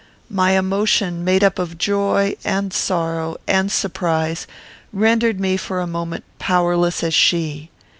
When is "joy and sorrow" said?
1.77-3.37